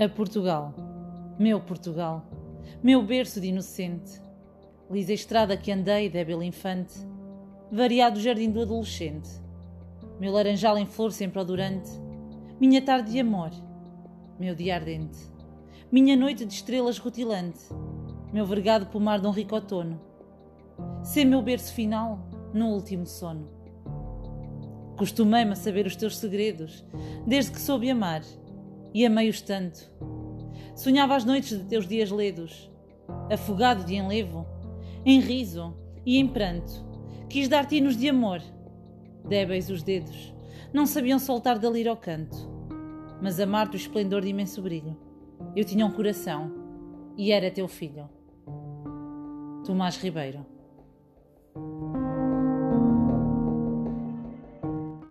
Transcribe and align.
A 0.00 0.08
Portugal, 0.08 0.72
meu 1.40 1.58
Portugal, 1.58 2.24
meu 2.80 3.02
berço 3.02 3.40
de 3.40 3.48
inocente, 3.48 4.22
lisa 4.88 5.12
estrada 5.12 5.56
que 5.56 5.72
andei, 5.72 6.08
débil 6.08 6.40
infante, 6.40 6.94
variado 7.72 8.20
jardim 8.20 8.48
do 8.48 8.62
adolescente, 8.62 9.28
meu 10.20 10.30
laranjal 10.30 10.78
em 10.78 10.86
flor 10.86 11.10
sempre 11.10 11.40
odorante, 11.40 11.90
minha 12.60 12.80
tarde 12.80 13.10
de 13.10 13.18
amor, 13.18 13.50
meu 14.38 14.54
dia 14.54 14.76
ardente, 14.76 15.18
minha 15.90 16.16
noite 16.16 16.44
de 16.44 16.54
estrelas 16.54 16.98
rutilante, 16.98 17.64
meu 18.32 18.46
vergado 18.46 18.86
pomar 18.86 19.18
de 19.18 19.26
um 19.26 19.32
rico 19.32 19.56
outono, 19.56 20.00
ser 21.02 21.24
meu 21.24 21.42
berço 21.42 21.74
final 21.74 22.20
no 22.54 22.68
último 22.68 23.04
sono. 23.04 23.48
Costumei-me 24.96 25.54
a 25.54 25.56
saber 25.56 25.88
os 25.88 25.96
teus 25.96 26.18
segredos, 26.18 26.84
desde 27.26 27.50
que 27.50 27.60
soube 27.60 27.90
amar 27.90 28.22
e 28.92 29.04
amei-os 29.04 29.40
tanto. 29.40 29.90
Sonhava 30.74 31.16
as 31.16 31.24
noites 31.24 31.58
de 31.58 31.64
teus 31.64 31.86
dias 31.86 32.10
ledos, 32.10 32.70
afogado 33.30 33.84
de 33.84 33.94
enlevo, 33.94 34.46
em 35.04 35.20
riso 35.20 35.74
e 36.04 36.18
em 36.18 36.26
pranto. 36.26 36.86
Quis 37.28 37.48
dar-te 37.48 37.76
hinos 37.76 37.96
de 37.96 38.08
amor. 38.08 38.40
Débeis 39.28 39.68
os 39.70 39.82
dedos, 39.82 40.34
não 40.72 40.86
sabiam 40.86 41.18
soltar 41.18 41.58
da 41.58 41.68
lira 41.68 41.90
ao 41.90 41.96
canto. 41.96 42.36
Mas 43.20 43.40
amar-te 43.40 43.74
o 43.74 43.76
esplendor 43.76 44.22
de 44.22 44.28
imenso 44.28 44.62
brilho. 44.62 44.96
Eu 45.54 45.64
tinha 45.64 45.84
um 45.84 45.90
coração 45.90 46.52
e 47.16 47.32
era 47.32 47.50
teu 47.50 47.66
filho. 47.66 48.08
Tomás 49.64 49.96
Ribeiro 49.96 50.57